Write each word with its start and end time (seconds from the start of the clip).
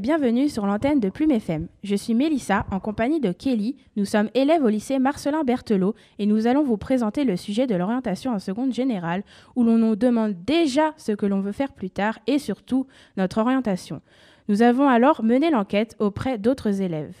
bienvenue 0.00 0.48
sur 0.48 0.64
l'antenne 0.64 1.00
de 1.00 1.08
Plume 1.08 1.32
FM. 1.32 1.66
Je 1.82 1.96
suis 1.96 2.14
Mélissa 2.14 2.66
en 2.70 2.78
compagnie 2.78 3.18
de 3.18 3.32
Kelly. 3.32 3.76
Nous 3.96 4.04
sommes 4.04 4.30
élèves 4.34 4.62
au 4.62 4.68
lycée 4.68 4.98
Marcelin 4.98 5.42
Berthelot 5.42 5.94
et 6.18 6.26
nous 6.26 6.46
allons 6.46 6.62
vous 6.62 6.76
présenter 6.76 7.24
le 7.24 7.36
sujet 7.36 7.66
de 7.66 7.74
l'orientation 7.74 8.32
en 8.32 8.38
seconde 8.38 8.72
générale 8.72 9.24
où 9.56 9.64
l'on 9.64 9.76
nous 9.76 9.96
demande 9.96 10.34
déjà 10.44 10.92
ce 10.98 11.12
que 11.12 11.26
l'on 11.26 11.40
veut 11.40 11.52
faire 11.52 11.72
plus 11.72 11.90
tard 11.90 12.18
et 12.28 12.38
surtout 12.38 12.86
notre 13.16 13.38
orientation. 13.38 14.00
Nous 14.48 14.62
avons 14.62 14.88
alors 14.88 15.24
mené 15.24 15.50
l'enquête 15.50 15.96
auprès 15.98 16.38
d'autres 16.38 16.80
élèves. 16.80 17.16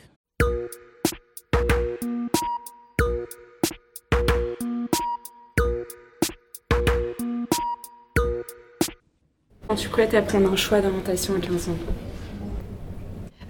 Es-tu 9.70 9.88
prête 9.88 10.14
à 10.14 10.22
prendre 10.22 10.52
un 10.52 10.56
choix 10.56 10.80
d'orientation 10.80 11.34
à 11.34 11.40
15 11.40 11.68
ans 11.70 12.07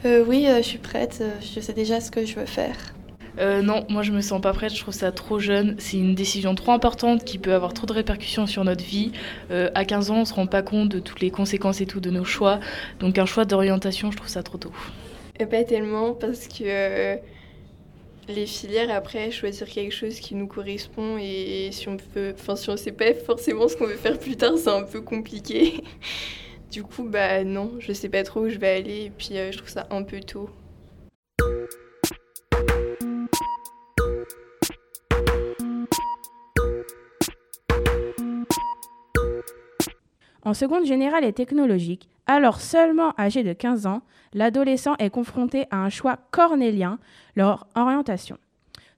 euh, 0.04 0.24
Oui, 0.26 0.46
euh, 0.46 0.58
je 0.58 0.68
suis 0.68 0.78
prête. 0.78 1.18
Euh, 1.20 1.30
je 1.40 1.60
sais 1.60 1.72
déjà 1.72 2.00
ce 2.00 2.10
que 2.10 2.24
je 2.24 2.34
veux 2.34 2.46
faire. 2.46 2.76
Euh, 3.38 3.62
non, 3.62 3.84
moi 3.88 4.02
je 4.02 4.10
me 4.10 4.20
sens 4.20 4.40
pas 4.40 4.52
prête, 4.52 4.74
je 4.74 4.80
trouve 4.80 4.94
ça 4.94 5.12
trop 5.12 5.38
jeune. 5.38 5.76
C'est 5.78 5.96
une 5.96 6.14
décision 6.14 6.54
trop 6.54 6.72
importante 6.72 7.24
qui 7.24 7.38
peut 7.38 7.54
avoir 7.54 7.72
trop 7.72 7.86
de 7.86 7.92
répercussions 7.92 8.46
sur 8.46 8.64
notre 8.64 8.84
vie. 8.84 9.12
Euh, 9.50 9.70
à 9.74 9.84
15 9.84 10.10
ans, 10.10 10.20
on 10.20 10.24
se 10.24 10.34
rend 10.34 10.46
pas 10.46 10.62
compte 10.62 10.88
de 10.88 10.98
toutes 10.98 11.20
les 11.20 11.30
conséquences 11.30 11.80
et 11.80 11.86
tout 11.86 12.00
de 12.00 12.10
nos 12.10 12.24
choix. 12.24 12.58
Donc 12.98 13.18
un 13.18 13.26
choix 13.26 13.44
d'orientation, 13.44 14.10
je 14.10 14.16
trouve 14.16 14.28
ça 14.28 14.42
trop 14.42 14.58
tôt. 14.58 14.72
Et 15.38 15.46
pas 15.46 15.62
tellement 15.62 16.14
parce 16.14 16.48
que 16.48 16.64
euh, 16.64 17.16
les 18.28 18.46
filières 18.46 18.90
après 18.90 19.30
choisir 19.30 19.68
quelque 19.68 19.94
chose 19.94 20.18
qui 20.18 20.34
nous 20.34 20.48
correspond 20.48 21.16
et 21.16 21.68
si 21.70 21.88
on 21.88 21.96
peut, 21.96 22.34
enfin 22.34 22.56
si 22.56 22.70
on 22.70 22.76
sait 22.76 22.92
pas 22.92 23.14
forcément 23.14 23.68
ce 23.68 23.76
qu'on 23.76 23.86
veut 23.86 23.94
faire 23.96 24.18
plus 24.18 24.36
tard, 24.36 24.54
c'est 24.56 24.68
un 24.68 24.82
peu 24.82 25.00
compliqué. 25.00 25.74
du 26.70 26.82
coup, 26.82 27.04
bah 27.04 27.44
non, 27.44 27.72
je 27.78 27.92
sais 27.92 28.08
pas 28.08 28.22
trop 28.24 28.40
où 28.40 28.48
je 28.48 28.58
vais 28.58 28.76
aller 28.76 29.04
et 29.06 29.10
puis 29.10 29.34
je 29.34 29.56
trouve 29.56 29.68
ça 29.68 29.86
un 29.90 30.02
peu 30.02 30.20
tôt. 30.20 30.50
En 40.42 40.54
seconde 40.54 40.86
générale 40.86 41.24
et 41.24 41.32
technologique, 41.32 42.08
alors 42.26 42.60
seulement 42.60 43.12
âgé 43.18 43.42
de 43.42 43.52
15 43.52 43.86
ans, 43.86 44.00
l'adolescent 44.32 44.94
est 44.98 45.10
confronté 45.10 45.66
à 45.70 45.76
un 45.76 45.90
choix 45.90 46.18
cornélien, 46.30 46.98
leur 47.36 47.66
orientation. 47.74 48.38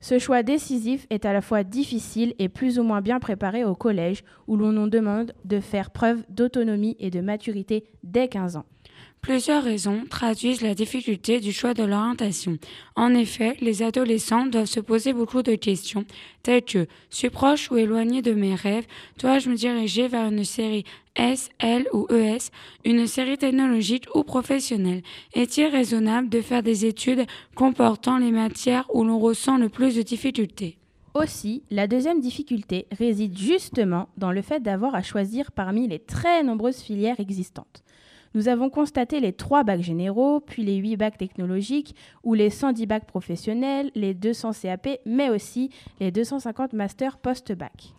Ce 0.02 0.18
choix 0.18 0.42
décisif 0.42 1.06
est 1.10 1.26
à 1.26 1.34
la 1.34 1.42
fois 1.42 1.62
difficile 1.62 2.34
et 2.38 2.48
plus 2.48 2.78
ou 2.78 2.82
moins 2.82 3.02
bien 3.02 3.20
préparé 3.20 3.64
au 3.64 3.74
collège 3.74 4.24
où 4.46 4.56
l'on 4.56 4.72
nous 4.72 4.88
demande 4.88 5.34
de 5.44 5.60
faire 5.60 5.90
preuve 5.90 6.24
d'autonomie 6.30 6.96
et 7.00 7.10
de 7.10 7.20
maturité 7.20 7.84
dès 8.02 8.28
15 8.28 8.56
ans. 8.56 8.64
Plusieurs 9.22 9.62
raisons 9.62 10.04
traduisent 10.08 10.62
la 10.62 10.74
difficulté 10.74 11.40
du 11.40 11.52
choix 11.52 11.74
de 11.74 11.82
l'orientation. 11.82 12.56
En 12.96 13.14
effet, 13.14 13.56
les 13.60 13.82
adolescents 13.82 14.46
doivent 14.46 14.64
se 14.64 14.80
poser 14.80 15.12
beaucoup 15.12 15.42
de 15.42 15.56
questions, 15.56 16.06
telles 16.42 16.64
que 16.64 16.86
suis 17.10 17.28
proche 17.28 17.70
ou 17.70 17.76
éloigné 17.76 18.22
de 18.22 18.32
mes 18.32 18.54
rêves 18.54 18.86
Dois-je 19.18 19.50
me 19.50 19.56
diriger 19.56 20.08
vers 20.08 20.28
une 20.28 20.44
série 20.44 20.84
S, 21.16 21.50
L 21.58 21.86
ou 21.92 22.06
ES, 22.10 22.50
une 22.86 23.06
série 23.06 23.36
technologique 23.36 24.06
ou 24.14 24.24
professionnelle? 24.24 25.02
Est-il 25.34 25.66
raisonnable 25.66 26.30
de 26.30 26.40
faire 26.40 26.62
des 26.62 26.86
études 26.86 27.26
comportant 27.54 28.16
les 28.16 28.32
matières 28.32 28.86
où 28.94 29.04
l'on 29.04 29.18
ressent 29.18 29.58
le 29.58 29.68
plus 29.68 29.96
de 29.96 30.02
difficultés? 30.02 30.78
Aussi, 31.12 31.62
la 31.70 31.86
deuxième 31.86 32.20
difficulté 32.20 32.86
réside 32.92 33.36
justement 33.36 34.08
dans 34.16 34.32
le 34.32 34.42
fait 34.42 34.60
d'avoir 34.60 34.94
à 34.94 35.02
choisir 35.02 35.52
parmi 35.52 35.88
les 35.88 35.98
très 35.98 36.42
nombreuses 36.42 36.80
filières 36.80 37.20
existantes. 37.20 37.82
Nous 38.34 38.48
avons 38.48 38.70
constaté 38.70 39.18
les 39.18 39.32
trois 39.32 39.64
bacs 39.64 39.82
généraux, 39.82 40.40
puis 40.40 40.62
les 40.62 40.76
huit 40.76 40.96
bacs 40.96 41.18
technologiques, 41.18 41.96
ou 42.22 42.34
les 42.34 42.50
110 42.50 42.86
bacs 42.86 43.06
professionnels, 43.06 43.90
les 43.94 44.14
200 44.14 44.52
CAP, 44.62 44.88
mais 45.04 45.30
aussi 45.30 45.70
les 45.98 46.12
250 46.12 46.72
masters 46.72 47.18
post-bac. 47.18 47.92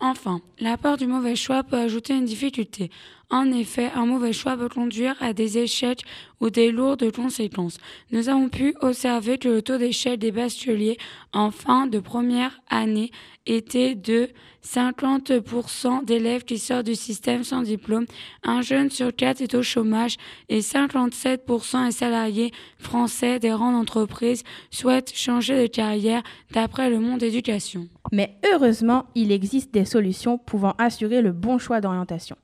Enfin, 0.00 0.40
la 0.60 0.76
peur 0.76 0.96
du 0.96 1.08
mauvais 1.08 1.34
choix 1.34 1.64
peut 1.64 1.76
ajouter 1.76 2.14
une 2.14 2.24
difficulté. 2.24 2.90
En 3.30 3.50
effet, 3.50 3.90
un 3.94 4.06
mauvais 4.06 4.32
choix 4.32 4.56
peut 4.56 4.68
conduire 4.68 5.16
à 5.20 5.32
des 5.32 5.58
échecs 5.58 6.04
ou 6.40 6.50
des 6.50 6.70
lourdes 6.70 7.10
conséquences. 7.10 7.78
Nous 8.12 8.28
avons 8.28 8.48
pu 8.48 8.74
observer 8.80 9.38
que 9.38 9.48
le 9.48 9.60
taux 9.60 9.76
d'échec 9.76 10.18
des 10.18 10.30
bacheliers 10.30 10.98
en 11.32 11.50
fin 11.50 11.86
de 11.86 11.98
première 11.98 12.60
année 12.70 13.10
était 13.44 13.96
de 13.96 14.28
50% 14.64 16.04
d'élèves 16.04 16.44
qui 16.44 16.58
sortent 16.58 16.86
du 16.86 16.94
système 16.94 17.42
sans 17.42 17.62
diplôme, 17.62 18.06
un 18.44 18.62
jeune 18.62 18.90
sur 18.90 19.14
quatre 19.14 19.40
est 19.40 19.54
au 19.54 19.62
chômage 19.62 20.16
et 20.48 20.60
57% 20.60 21.86
des 21.86 21.92
salariés 21.92 22.52
français 22.78 23.38
des 23.38 23.52
rangs 23.52 23.72
d'entreprise 23.72 24.42
souhaitent 24.70 25.14
changer 25.14 25.62
de 25.62 25.66
carrière 25.66 26.22
d'après 26.52 26.90
le 26.90 26.98
monde 26.98 27.22
éducation. 27.22 27.88
Mais 28.12 28.38
heureusement, 28.52 29.06
il 29.14 29.32
existe 29.32 29.72
des 29.72 29.84
solutions 29.84 30.38
pouvant 30.38 30.74
assurer 30.78 31.22
le 31.22 31.32
bon 31.32 31.58
choix 31.58 31.80
d'orientation. 31.80 32.36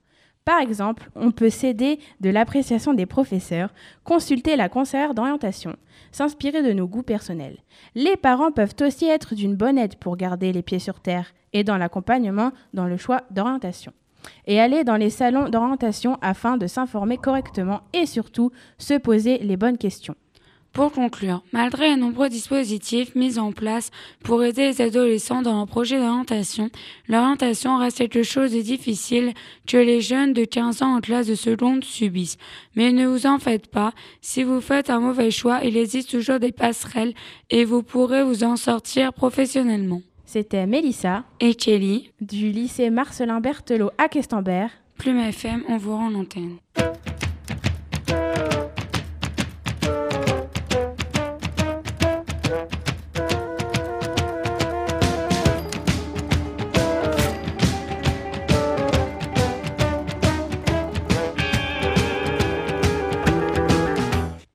Par 0.45 0.61
exemple, 0.61 1.11
on 1.17 1.31
peut 1.31 1.49
s'aider 1.49 1.99
de 2.21 2.29
l'appréciation 2.29 2.93
des 2.93 3.07
professeurs, 3.07 3.73
consulter 4.05 4.57
la 4.57 4.69
conseillère 4.69 5.15
d'orientation, 5.15 5.77
s'inspirer 6.13 6.63
de 6.63 6.75
nos 6.75 6.87
goûts 6.87 7.03
personnels. 7.03 7.59
Les 7.95 8.17
parents 8.17 8.53
peuvent 8.53 8.75
aussi 8.83 9.07
être 9.07 9.35
d'une 9.35 9.57
bonne 9.57 9.79
aide 9.79 9.97
pour 9.97 10.19
garder 10.19 10.53
les 10.53 10.63
pieds 10.63 10.79
sur 10.79 11.01
terre 11.01 11.33
et 11.55 11.65
dans 11.65 11.79
l'accompagnement 11.79 12.53
dans 12.75 12.87
le 12.87 12.99
choix 12.99 13.23
d'orientation. 13.31 13.93
Et 14.47 14.61
aller 14.61 14.85
dans 14.85 14.97
les 14.97 15.11
salons 15.11 15.49
d'orientation 15.49 16.19
afin 16.21 16.57
de 16.59 16.67
s'informer 16.67 17.17
correctement 17.17 17.83
et 17.95 18.05
surtout 18.05 18.51
se 18.79 18.95
poser 18.95 19.39
les 19.39 19.57
bonnes 19.57 19.79
questions. 19.79 20.17
Pour 20.75 20.91
conclure, 20.91 21.45
malgré 21.53 21.91
les 21.91 21.97
nombreux 21.97 22.29
dispositifs 22.29 23.15
mis 23.15 23.39
en 23.39 23.53
place 23.53 23.93
pour 24.25 24.43
aider 24.43 24.67
les 24.67 24.81
adolescents 24.81 25.41
dans 25.41 25.57
leur 25.57 25.69
projet 25.69 25.99
d'orientation, 25.99 26.69
l'orientation 27.09 27.79
reste 27.79 27.99
quelque 27.99 28.25
chose 28.25 28.53
de 28.53 28.61
difficile 28.61 29.35
que 29.69 29.77
les 29.77 30.01
jeunes 30.01 30.33
de 30.33 30.45
15 30.45 30.83
ans 30.83 30.97
en 30.97 31.01
classe 31.01 31.29
de 31.29 31.37
seconde 31.37 31.85
subissent. 31.85 32.39
Mais 32.75 32.91
ne 32.91 33.07
vous 33.07 33.25
en 33.27 33.39
faites 33.39 33.69
pas, 33.69 33.93
si 34.21 34.43
vous 34.43 34.61
faites 34.61 34.91
un 34.91 34.99
mauvais 34.99 35.31
choix, 35.31 35.61
il 35.63 35.77
existe 35.77 36.11
toujours 36.11 36.41
des 36.41 36.51
passerelles 36.51 37.15
et 37.51 37.65
vous 37.65 37.85
pourrez 37.85 38.25
vous 38.25 38.43
en 38.43 38.57
sortir 38.57 39.13
professionnellement. 39.13 40.03
C'était 40.27 40.67
Mélissa 40.67 41.23
et 41.39 41.55
Kelly 41.55 42.11
du 42.21 42.51
lycée 42.51 42.91
Marcelin 42.91 43.41
Berthelot 43.41 43.93
à 43.97 44.09
Questembert. 44.09 44.71
Plume 44.99 45.21
FM, 45.21 45.63
on 45.69 45.77
vous 45.77 45.97
rend 45.97 46.11
l'antenne. 46.11 46.57